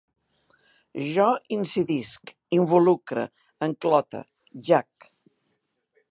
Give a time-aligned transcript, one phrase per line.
[1.17, 1.25] Jo
[1.57, 3.25] incidisc, involucre,
[3.67, 4.23] enclote,
[4.71, 5.11] jac